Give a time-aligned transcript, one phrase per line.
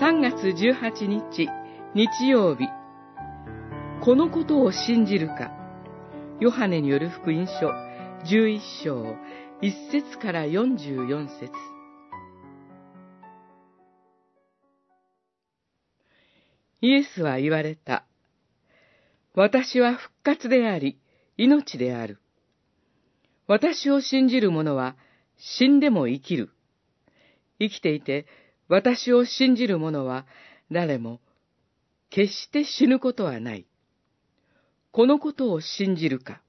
[0.00, 1.48] 3月18日、
[1.94, 2.66] 日曜日。
[4.02, 5.52] このことを信じるか。
[6.40, 7.70] ヨハネによる福音書
[8.24, 9.04] 11章
[9.62, 11.52] 1節から44節
[16.80, 18.04] イエスは言われた。
[19.32, 20.98] 私は復活であり、
[21.36, 22.18] 命である。
[23.46, 24.96] 私を信じる者は
[25.38, 26.50] 死んでも生きる。
[27.60, 28.26] 生きていて
[28.68, 30.26] 私を信じる者は
[30.70, 31.20] 誰も
[32.10, 33.66] 決して死ぬことはない。
[34.92, 36.40] このことを信じるか。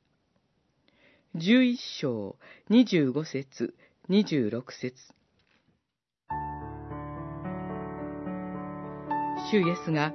[1.36, 2.38] 十一章
[2.70, 3.76] 二十五節
[4.08, 4.96] 二十六節
[9.52, 10.13] 主イエスが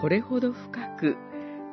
[0.00, 1.16] これほど深く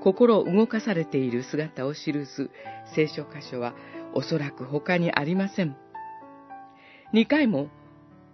[0.04, 2.50] 心を動かされている姿を記す
[2.94, 3.74] 聖書箇所は
[4.14, 5.78] おそらく他にありません。
[7.14, 7.70] 二回も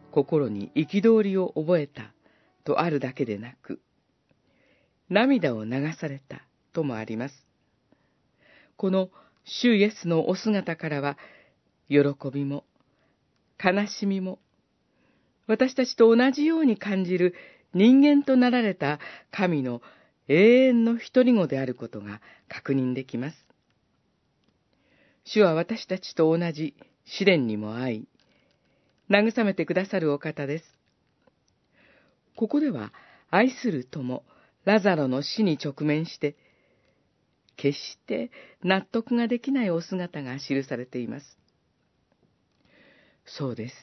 [0.09, 2.13] 心に憤りを覚えた
[2.63, 3.81] とあるだけでなく、
[5.09, 6.43] 涙を流された
[6.73, 7.45] ともあります。
[8.77, 9.09] この
[9.43, 11.17] 主イエスのお姿からは、
[11.89, 11.99] 喜
[12.31, 12.65] びも、
[13.63, 14.39] 悲しみも、
[15.47, 17.33] 私たちと同じように感じる
[17.73, 18.99] 人間となられた
[19.31, 19.81] 神の
[20.27, 23.45] 永遠の一人子であることが確認できます。
[25.25, 28.07] 主は私たちと同じ試練にも合い、
[29.09, 30.65] 慰めてくださるお方です。
[32.35, 32.93] ここでは、
[33.31, 34.23] 愛する友、
[34.65, 36.35] ラザロの死に直面して、
[37.57, 38.31] 決して
[38.63, 41.37] 納得ができないお姿が記されています。
[43.25, 43.75] そうです。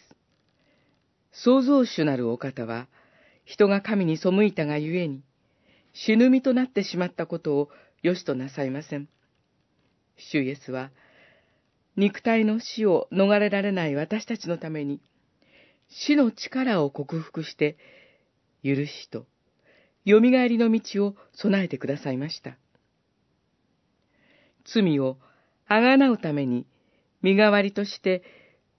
[1.33, 2.89] 創造主なるお方は、
[3.45, 5.23] 人が神に背いたがゆえに、
[5.93, 7.71] 死ぬ身となってしまったことを
[8.03, 9.09] 良しとなさいません。
[10.17, 10.91] 主イエスは、
[11.97, 15.01] 肉体の死を逃れられない私たちのために、
[15.89, 17.77] 死の力を克服して、
[18.65, 19.27] 許しと、
[20.07, 22.57] 蘇りの道を備えてくださいました。
[24.65, 25.19] 罪を
[25.67, 26.67] あがなうために、
[27.23, 28.23] 身代わりとして、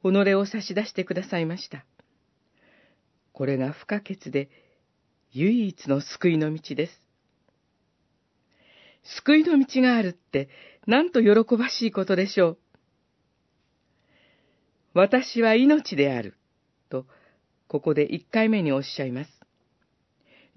[0.04, 1.86] 己を差し出してくださいました。
[3.34, 4.50] これが不可欠で、
[5.32, 7.08] 唯一の救いの道です。
[9.04, 10.50] 救いの道があるって、
[10.86, 12.58] なんと喜ばしいことでしょう。
[14.94, 16.36] 私は命である。
[16.90, 17.06] と、
[17.68, 19.32] ここで一回目におっしゃいます。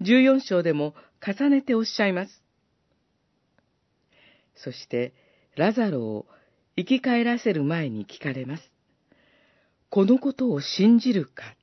[0.01, 2.43] 十四章でも重ねておっしゃいます。
[4.55, 5.13] そして、
[5.55, 6.25] ラザロを
[6.75, 8.71] 生き返らせる前に聞かれます。
[9.89, 11.55] このことを信じるか